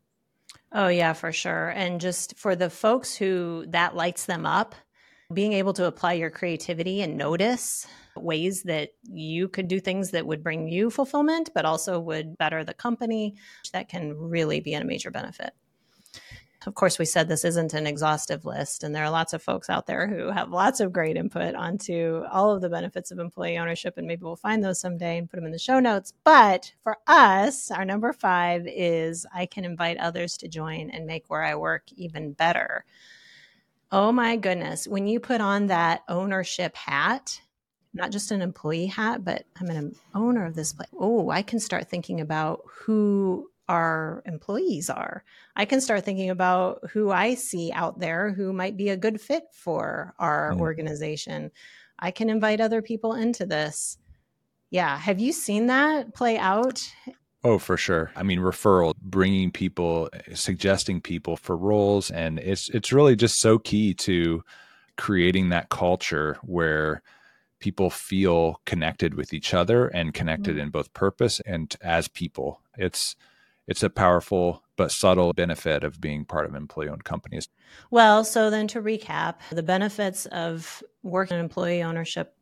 Oh 0.72 0.88
yeah, 0.88 1.14
for 1.14 1.32
sure. 1.32 1.68
And 1.70 2.00
just 2.00 2.36
for 2.36 2.56
the 2.56 2.68
folks 2.68 3.14
who 3.14 3.64
that 3.68 3.94
lights 3.94 4.26
them 4.26 4.44
up, 4.44 4.74
being 5.32 5.52
able 5.54 5.72
to 5.74 5.86
apply 5.86 6.14
your 6.14 6.30
creativity 6.30 7.00
and 7.00 7.16
notice 7.16 7.86
ways 8.16 8.64
that 8.64 8.90
you 9.04 9.48
could 9.48 9.68
do 9.68 9.80
things 9.80 10.10
that 10.10 10.26
would 10.26 10.42
bring 10.42 10.68
you 10.68 10.90
fulfillment, 10.90 11.50
but 11.54 11.64
also 11.64 11.98
would 11.98 12.36
better 12.36 12.64
the 12.64 12.74
company, 12.74 13.36
that 13.72 13.88
can 13.88 14.14
really 14.14 14.60
be 14.60 14.74
a 14.74 14.84
major 14.84 15.10
benefit 15.10 15.54
of 16.66 16.74
course, 16.74 16.98
we 16.98 17.04
said 17.04 17.28
this 17.28 17.44
isn't 17.44 17.74
an 17.74 17.86
exhaustive 17.86 18.44
list, 18.44 18.84
and 18.84 18.94
there 18.94 19.04
are 19.04 19.10
lots 19.10 19.32
of 19.32 19.42
folks 19.42 19.68
out 19.68 19.86
there 19.86 20.06
who 20.06 20.30
have 20.30 20.50
lots 20.50 20.80
of 20.80 20.92
great 20.92 21.16
input 21.16 21.54
onto 21.54 22.24
all 22.30 22.50
of 22.50 22.60
the 22.60 22.68
benefits 22.68 23.10
of 23.10 23.18
employee 23.18 23.58
ownership, 23.58 23.94
and 23.96 24.06
maybe 24.06 24.22
we'll 24.22 24.36
find 24.36 24.62
those 24.62 24.80
someday 24.80 25.18
and 25.18 25.30
put 25.30 25.36
them 25.36 25.46
in 25.46 25.52
the 25.52 25.58
show 25.58 25.80
notes. 25.80 26.12
But 26.24 26.72
for 26.82 26.98
us, 27.06 27.70
our 27.70 27.84
number 27.84 28.12
five 28.12 28.66
is 28.66 29.26
I 29.34 29.46
can 29.46 29.64
invite 29.64 29.98
others 29.98 30.36
to 30.38 30.48
join 30.48 30.90
and 30.90 31.06
make 31.06 31.28
where 31.28 31.42
I 31.42 31.54
work 31.54 31.84
even 31.96 32.32
better. 32.32 32.84
Oh 33.90 34.10
my 34.10 34.36
goodness. 34.36 34.88
When 34.88 35.06
you 35.06 35.20
put 35.20 35.40
on 35.40 35.66
that 35.66 36.02
ownership 36.08 36.74
hat, 36.76 37.40
not 37.94 38.10
just 38.10 38.30
an 38.30 38.40
employee 38.40 38.86
hat, 38.86 39.22
but 39.22 39.44
I'm 39.60 39.68
an 39.68 39.94
owner 40.14 40.46
of 40.46 40.54
this 40.54 40.72
place. 40.72 40.88
Oh, 40.98 41.28
I 41.28 41.42
can 41.42 41.60
start 41.60 41.90
thinking 41.90 42.20
about 42.20 42.62
who 42.66 43.50
our 43.68 44.22
employees 44.26 44.90
are. 44.90 45.24
I 45.56 45.64
can 45.64 45.80
start 45.80 46.04
thinking 46.04 46.30
about 46.30 46.80
who 46.92 47.10
I 47.10 47.34
see 47.34 47.72
out 47.72 47.98
there 47.98 48.32
who 48.32 48.52
might 48.52 48.76
be 48.76 48.88
a 48.88 48.96
good 48.96 49.20
fit 49.20 49.44
for 49.52 50.14
our 50.18 50.52
mm. 50.52 50.60
organization. 50.60 51.50
I 51.98 52.10
can 52.10 52.28
invite 52.28 52.60
other 52.60 52.82
people 52.82 53.14
into 53.14 53.46
this. 53.46 53.98
Yeah. 54.70 54.98
Have 54.98 55.20
you 55.20 55.32
seen 55.32 55.66
that 55.66 56.14
play 56.14 56.38
out? 56.38 56.82
Oh, 57.44 57.58
for 57.58 57.76
sure. 57.76 58.12
I 58.14 58.22
mean, 58.22 58.38
referral, 58.38 58.94
bringing 59.00 59.50
people, 59.50 60.08
suggesting 60.32 61.00
people 61.00 61.36
for 61.36 61.56
roles, 61.56 62.10
and 62.10 62.38
it's 62.38 62.68
it's 62.70 62.92
really 62.92 63.16
just 63.16 63.40
so 63.40 63.58
key 63.58 63.94
to 63.94 64.44
creating 64.96 65.48
that 65.48 65.68
culture 65.68 66.38
where 66.42 67.02
people 67.58 67.90
feel 67.90 68.60
connected 68.64 69.14
with 69.14 69.32
each 69.32 69.54
other 69.54 69.88
and 69.88 70.14
connected 70.14 70.52
mm-hmm. 70.52 70.64
in 70.64 70.70
both 70.70 70.92
purpose 70.94 71.40
and 71.46 71.76
as 71.80 72.08
people. 72.08 72.60
It's 72.76 73.16
it's 73.66 73.82
a 73.82 73.90
powerful 73.90 74.62
but 74.76 74.90
subtle 74.90 75.32
benefit 75.32 75.84
of 75.84 76.00
being 76.00 76.24
part 76.24 76.46
of 76.46 76.54
employee 76.54 76.88
owned 76.88 77.04
companies. 77.04 77.48
Well, 77.90 78.24
so 78.24 78.50
then 78.50 78.66
to 78.68 78.82
recap, 78.82 79.36
the 79.50 79.62
benefits 79.62 80.26
of 80.26 80.82
working 81.02 81.38
in 81.38 81.44
employee 81.44 81.82
ownership 81.82 82.34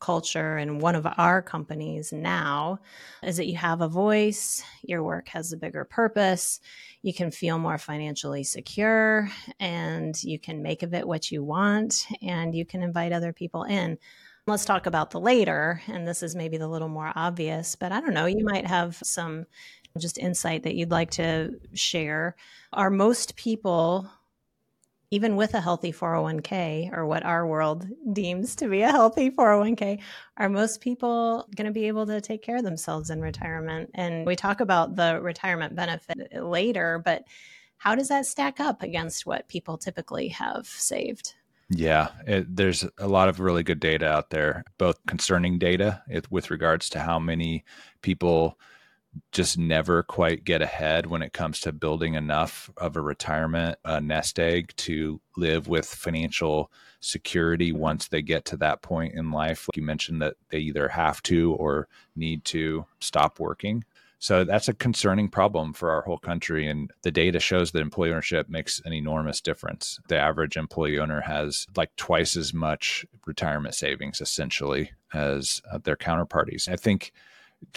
culture 0.00 0.58
in 0.58 0.80
one 0.80 0.94
of 0.94 1.06
our 1.16 1.40
companies 1.40 2.12
now 2.12 2.78
is 3.22 3.38
that 3.38 3.46
you 3.46 3.56
have 3.56 3.80
a 3.80 3.88
voice, 3.88 4.62
your 4.82 5.02
work 5.02 5.28
has 5.28 5.52
a 5.52 5.56
bigger 5.56 5.84
purpose, 5.84 6.60
you 7.00 7.14
can 7.14 7.30
feel 7.30 7.58
more 7.58 7.78
financially 7.78 8.44
secure, 8.44 9.30
and 9.58 10.22
you 10.22 10.38
can 10.38 10.62
make 10.62 10.82
of 10.82 10.92
it 10.92 11.08
what 11.08 11.30
you 11.30 11.42
want, 11.42 12.06
and 12.20 12.54
you 12.54 12.66
can 12.66 12.82
invite 12.82 13.12
other 13.12 13.32
people 13.32 13.62
in. 13.62 13.96
Let's 14.46 14.66
talk 14.66 14.84
about 14.84 15.10
the 15.10 15.20
later, 15.20 15.80
and 15.86 16.06
this 16.06 16.22
is 16.22 16.36
maybe 16.36 16.58
the 16.58 16.68
little 16.68 16.90
more 16.90 17.10
obvious, 17.14 17.74
but 17.74 17.92
I 17.92 18.02
don't 18.02 18.12
know, 18.12 18.26
you 18.26 18.44
might 18.44 18.66
have 18.66 18.96
some 19.02 19.46
just 20.00 20.18
insight 20.18 20.64
that 20.64 20.74
you'd 20.74 20.90
like 20.90 21.10
to 21.12 21.60
share. 21.72 22.34
Are 22.72 22.90
most 22.90 23.36
people, 23.36 24.10
even 25.10 25.36
with 25.36 25.54
a 25.54 25.60
healthy 25.60 25.92
401k 25.92 26.92
or 26.92 27.06
what 27.06 27.24
our 27.24 27.46
world 27.46 27.86
deems 28.12 28.56
to 28.56 28.68
be 28.68 28.82
a 28.82 28.90
healthy 28.90 29.30
401k, 29.30 30.00
are 30.36 30.48
most 30.48 30.80
people 30.80 31.48
going 31.54 31.66
to 31.66 31.72
be 31.72 31.86
able 31.86 32.06
to 32.06 32.20
take 32.20 32.42
care 32.42 32.56
of 32.56 32.64
themselves 32.64 33.10
in 33.10 33.20
retirement? 33.20 33.90
And 33.94 34.26
we 34.26 34.34
talk 34.34 34.60
about 34.60 34.96
the 34.96 35.20
retirement 35.20 35.76
benefit 35.76 36.42
later, 36.42 37.00
but 37.04 37.24
how 37.76 37.94
does 37.94 38.08
that 38.08 38.26
stack 38.26 38.58
up 38.58 38.82
against 38.82 39.26
what 39.26 39.46
people 39.46 39.78
typically 39.78 40.28
have 40.28 40.66
saved? 40.66 41.34
Yeah, 41.70 42.08
it, 42.26 42.56
there's 42.56 42.84
a 42.98 43.06
lot 43.06 43.28
of 43.28 43.38
really 43.38 43.62
good 43.62 43.80
data 43.80 44.06
out 44.06 44.30
there, 44.30 44.64
both 44.76 44.98
concerning 45.06 45.58
data 45.58 46.02
it, 46.08 46.30
with 46.32 46.50
regards 46.50 46.88
to 46.90 47.00
how 47.00 47.18
many 47.20 47.64
people 48.02 48.58
just 49.32 49.58
never 49.58 50.02
quite 50.02 50.44
get 50.44 50.62
ahead 50.62 51.06
when 51.06 51.22
it 51.22 51.32
comes 51.32 51.60
to 51.60 51.72
building 51.72 52.14
enough 52.14 52.70
of 52.76 52.96
a 52.96 53.00
retirement 53.00 53.78
a 53.84 54.00
nest 54.00 54.38
egg 54.38 54.72
to 54.76 55.20
live 55.36 55.68
with 55.68 55.86
financial 55.86 56.70
security 57.00 57.72
once 57.72 58.08
they 58.08 58.22
get 58.22 58.44
to 58.46 58.56
that 58.56 58.82
point 58.82 59.14
in 59.14 59.30
life. 59.30 59.68
Like 59.68 59.76
you 59.76 59.82
mentioned 59.82 60.22
that 60.22 60.34
they 60.50 60.58
either 60.58 60.88
have 60.88 61.22
to 61.24 61.52
or 61.54 61.88
need 62.16 62.44
to 62.46 62.86
stop 63.00 63.38
working. 63.38 63.84
So 64.18 64.42
that's 64.42 64.68
a 64.68 64.74
concerning 64.74 65.28
problem 65.28 65.74
for 65.74 65.90
our 65.90 66.00
whole 66.00 66.18
country. 66.18 66.66
And 66.66 66.90
the 67.02 67.10
data 67.10 67.38
shows 67.38 67.72
that 67.72 67.80
employee 67.80 68.10
ownership 68.10 68.48
makes 68.48 68.80
an 68.86 68.94
enormous 68.94 69.42
difference. 69.42 70.00
The 70.08 70.16
average 70.16 70.56
employee 70.56 70.98
owner 70.98 71.20
has 71.20 71.66
like 71.76 71.94
twice 71.96 72.34
as 72.34 72.54
much 72.54 73.04
retirement 73.26 73.74
savings 73.74 74.22
essentially 74.22 74.92
as 75.12 75.60
uh, 75.70 75.76
their 75.76 75.96
counterparties. 75.96 76.70
I 76.70 76.76
think 76.76 77.12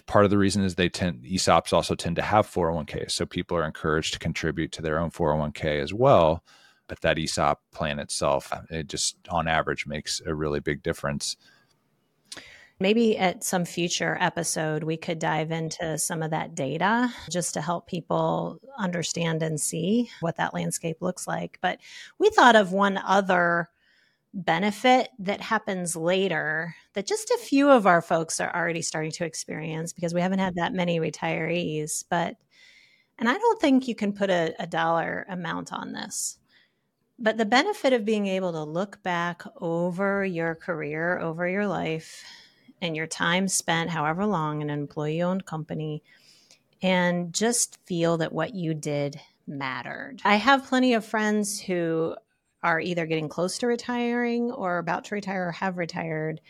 part 0.06 0.26
of 0.26 0.32
the 0.32 0.38
reason 0.38 0.64
is 0.64 0.76
they 0.76 0.90
tend 0.90 1.24
ESOPs 1.24 1.74
also 1.74 1.96
tend 1.96 2.16
to 2.18 2.22
have 2.22 2.48
401ks. 2.48 3.12
So 3.12 3.26
people 3.26 3.58
are 3.58 3.66
encouraged 3.66 4.14
to 4.14 4.20
contribute 4.20 4.72
to 4.74 4.82
their 4.82 5.00
own 5.00 5.12
401k 5.12 5.82
as 5.82 5.94
well. 5.94 6.44
But 6.88 7.02
that 7.02 7.20
ESOP 7.20 7.60
plan 7.72 8.00
itself, 8.00 8.52
it 8.70 8.88
just 8.88 9.18
on 9.30 9.48
average 9.48 9.86
makes 9.86 10.22
a 10.26 10.34
really 10.34 10.60
big 10.60 10.84
difference. 10.84 11.36
Maybe 12.80 13.18
at 13.18 13.44
some 13.44 13.66
future 13.66 14.18
episode, 14.22 14.84
we 14.84 14.98
could 14.98 15.18
dive 15.18 15.52
into 15.52 15.98
some 15.98 16.22
of 16.22 16.30
that 16.30 16.54
data 16.54 17.12
just 17.30 17.56
to 17.56 17.62
help 17.62 17.88
people 17.88 18.60
understand 18.78 19.42
and 19.42 19.60
see 19.60 20.12
what 20.20 20.38
that 20.38 20.54
landscape 20.54 20.98
looks 21.02 21.28
like. 21.28 21.58
But 21.60 21.80
we 22.20 22.30
thought 22.30 22.56
of 22.56 22.72
one 22.72 22.98
other 22.98 23.70
benefit 24.38 25.10
that 25.18 25.42
happens 25.42 25.96
later 25.96 26.76
that 26.94 27.08
just 27.08 27.32
a 27.32 27.40
few 27.40 27.70
of 27.70 27.88
our 27.88 28.02
folks 28.02 28.40
are 28.40 28.56
already 28.56 28.84
starting 28.84 29.12
to 29.12 29.26
experience 29.26 29.92
because 29.92 30.14
we 30.14 30.22
haven't 30.22 30.40
had 30.40 30.56
that 30.56 30.74
many 30.74 31.00
retirees. 31.00 32.06
But, 32.08 32.36
and 33.18 33.28
I 33.28 33.34
don't 33.34 33.60
think 33.60 33.88
you 33.88 33.96
can 33.96 34.14
put 34.14 34.30
a, 34.30 34.54
a 34.60 34.68
dollar 34.68 35.26
amount 35.28 35.74
on 35.74 35.92
this. 35.92 36.38
But 37.20 37.38
the 37.38 37.46
benefit 37.46 37.94
of 37.94 38.06
being 38.06 38.28
able 38.28 38.52
to 38.52 38.64
look 38.64 39.02
back 39.02 39.42
over 39.60 40.24
your 40.24 40.54
career, 40.54 41.18
over 41.18 41.50
your 41.50 41.66
life, 41.66 42.24
and 42.80 42.96
your 42.96 43.08
time 43.08 43.48
spent, 43.48 43.90
however 43.90 44.24
long, 44.24 44.62
in 44.62 44.70
an 44.70 44.80
employee 44.80 45.24
owned 45.24 45.48
company, 45.48 46.04
and 46.84 47.34
just 47.34 47.80
feel 47.88 48.18
that 48.18 48.34
what 48.34 48.54
you 48.54 48.76
did 48.76 49.20
mattered. 49.48 50.22
I 50.24 50.36
have 50.36 50.68
plenty 50.68 50.94
of 50.94 51.04
friends 51.04 51.60
who 51.60 52.16
are 52.64 52.80
either 52.80 53.06
getting 53.06 53.30
close 53.30 53.58
to 53.60 53.68
retiring 53.68 54.52
or 54.52 54.78
about 54.78 55.06
to 55.06 55.16
retire 55.16 55.50
or 55.50 55.52
have 55.52 55.78
retired. 55.78 56.42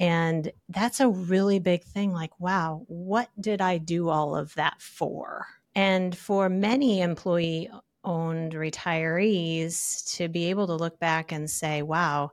And 0.00 0.52
that's 0.68 1.00
a 1.00 1.08
really 1.08 1.58
big 1.58 1.82
thing. 1.82 2.12
Like, 2.12 2.38
wow, 2.38 2.84
what 2.86 3.28
did 3.40 3.60
I 3.60 3.78
do 3.78 4.08
all 4.08 4.36
of 4.36 4.54
that 4.54 4.80
for? 4.80 5.46
And 5.74 6.16
for 6.16 6.48
many 6.48 7.00
employee 7.00 7.70
owned 8.04 8.52
retirees 8.52 10.16
to 10.16 10.28
be 10.28 10.50
able 10.50 10.68
to 10.68 10.74
look 10.74 10.98
back 10.98 11.32
and 11.32 11.50
say, 11.50 11.82
wow, 11.82 12.30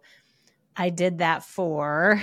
I 0.76 0.90
did 0.90 1.20
that 1.20 1.44
for 1.44 2.22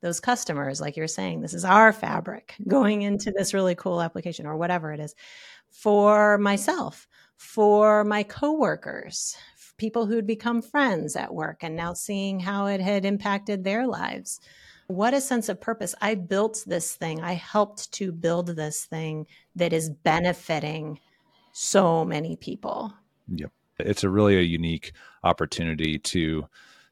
those 0.00 0.20
customers. 0.20 0.80
Like 0.80 0.96
you're 0.96 1.08
saying, 1.08 1.40
this 1.40 1.54
is 1.54 1.64
our 1.64 1.92
fabric 1.92 2.54
going 2.66 3.02
into 3.02 3.30
this 3.30 3.54
really 3.54 3.74
cool 3.74 4.02
application 4.02 4.46
or 4.46 4.56
whatever 4.56 4.92
it 4.92 5.00
is 5.00 5.14
for 5.70 6.38
myself, 6.38 7.06
for 7.36 8.04
my 8.04 8.22
coworkers, 8.22 9.36
people 9.82 10.06
who'd 10.06 10.28
become 10.28 10.62
friends 10.62 11.16
at 11.16 11.34
work 11.34 11.64
and 11.64 11.74
now 11.74 11.92
seeing 11.92 12.38
how 12.38 12.66
it 12.66 12.80
had 12.80 13.04
impacted 13.04 13.64
their 13.64 13.84
lives. 13.84 14.38
What 14.86 15.12
a 15.12 15.20
sense 15.20 15.48
of 15.48 15.60
purpose. 15.60 15.92
I 16.00 16.14
built 16.14 16.62
this 16.68 16.94
thing. 16.94 17.20
I 17.20 17.32
helped 17.32 17.90
to 17.94 18.12
build 18.12 18.46
this 18.46 18.84
thing 18.84 19.26
that 19.56 19.72
is 19.72 19.90
benefiting 19.90 21.00
so 21.50 22.04
many 22.04 22.36
people. 22.36 22.94
Yep. 23.26 23.50
It's 23.80 24.04
a 24.04 24.08
really 24.08 24.36
a 24.36 24.42
unique 24.42 24.92
opportunity 25.24 25.98
to 25.98 26.46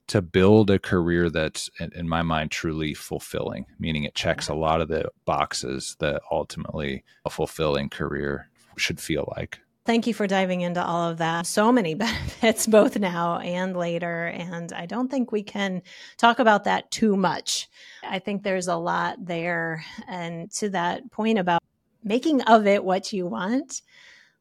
to 0.09 0.21
build 0.21 0.71
a 0.71 0.81
career 0.81 1.31
that's 1.31 1.71
in, 1.79 1.93
in, 1.95 2.09
my 2.09 2.23
mind 2.23 2.51
truly 2.51 2.95
fulfilling 2.95 3.65
meaning 3.79 4.03
it 4.03 4.17
checks 4.17 4.49
a 4.49 4.55
lot 4.55 4.81
of 4.81 4.89
the 4.89 5.09
boxes 5.25 5.97
that 6.01 6.21
ultimately 6.33 7.05
a 7.25 7.31
fulfilling 7.31 7.89
career 7.89 8.49
should 8.77 8.99
feel 8.99 9.33
like 9.37 9.61
Thank 9.87 10.07
you 10.07 10.13
for 10.13 10.27
diving 10.27 10.61
into 10.61 10.85
all 10.85 11.09
of 11.09 11.19
that. 11.19 11.47
So 11.47 11.73
many 11.73 11.95
benefits, 11.97 12.67
both 12.67 12.99
now 12.99 13.39
and 13.39 13.77
later. 13.77 14.27
And 14.27 14.73
I 14.73 14.87
don't 14.87 15.11
think 15.11 15.33
we 15.33 15.43
can 15.43 15.83
talk 16.19 16.39
about 16.39 16.65
that 16.65 16.91
too 16.91 17.17
much. 17.17 17.69
I 18.03 18.19
think 18.19 18.43
there's 18.43 18.69
a 18.69 18.77
lot 18.77 19.25
there. 19.25 19.85
And 20.07 20.51
to 20.53 20.69
that 20.71 21.11
point 21.11 21.39
about 21.39 21.63
making 22.05 22.43
of 22.43 22.67
it 22.67 22.85
what 22.85 23.13
you 23.13 23.27
want, 23.27 23.83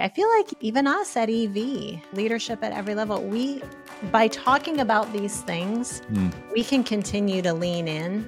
I 0.01 0.07
feel 0.07 0.29
like 0.37 0.53
even 0.61 0.87
us 0.87 1.17
at 1.17 1.29
EV, 1.29 2.01
leadership 2.13 2.63
at 2.63 2.71
every 2.71 2.95
level, 2.95 3.21
we, 3.21 3.61
by 4.11 4.29
talking 4.29 4.79
about 4.79 5.11
these 5.11 5.41
things, 5.41 6.01
mm. 6.11 6.33
we 6.53 6.63
can 6.63 6.85
continue 6.85 7.41
to 7.41 7.53
lean 7.53 7.87
in 7.87 8.25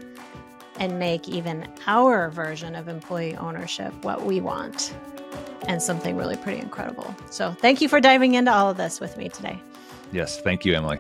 and 0.80 1.00
make 1.00 1.30
even 1.30 1.72
our 1.88 2.30
version 2.30 2.76
of 2.76 2.88
employee 2.90 3.36
ownership 3.38 3.94
what 4.04 4.26
we 4.26 4.42
want 4.42 4.94
and 5.68 5.82
something 5.82 6.16
really 6.16 6.38
pretty 6.38 6.60
incredible. 6.60 7.16
So 7.30 7.52
thank 7.54 7.82
you 7.82 7.90
for 7.90 8.00
diving 8.00 8.34
into 8.36 8.52
all 8.54 8.70
of 8.70 8.78
this 8.78 9.00
with 9.00 9.18
me 9.18 9.30
today. 9.30 9.60
Yes, 10.12 10.40
thank 10.42 10.66
you, 10.66 10.76
Emily. 10.76 11.00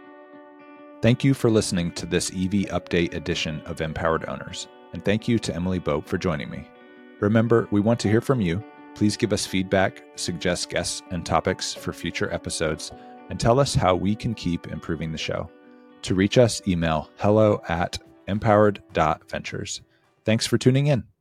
Thank 1.01 1.24
you 1.24 1.34
for 1.34 1.50
listening 1.50 1.91
to 1.94 2.06
this 2.06 2.30
EV 2.30 2.70
Update 2.70 3.13
edition 3.13 3.62
of 3.65 3.82
Empowered 3.82 4.27
Owners. 4.27 4.68
And 4.94 5.03
thank 5.03 5.27
you 5.27 5.39
to 5.39 5.56
Emily 5.56 5.80
Bopp 5.80 6.06
for 6.06 6.18
joining 6.18 6.50
me. 6.50 6.68
Remember, 7.20 7.68
we 7.72 7.80
want 7.80 8.00
to 8.01 8.10
hear 8.10 8.22
from 8.22 8.41
you 8.41 8.63
Please 8.96 9.18
give 9.18 9.34
us 9.34 9.46
feedback, 9.46 10.03
suggest 10.15 10.70
guests 10.70 11.01
and 11.12 11.25
topics 11.25 11.74
for 11.74 11.94
future 11.94 12.32
episodes, 12.34 12.91
and 13.30 13.39
tell 13.39 13.60
us 13.60 13.74
how 13.74 13.96
we 13.96 14.15
can 14.15 14.34
keep 14.34 14.68
improving 14.68 15.12
the 15.12 15.18
show. 15.18 15.50
To 16.03 16.15
reach 16.15 16.38
us, 16.38 16.62
email 16.68 17.10
hello 17.18 17.62
at 17.68 17.98
empowered.ventures. 18.27 19.82
Thanks 20.25 20.48
for 20.48 20.58
tuning 20.58 20.88
in. 20.88 21.12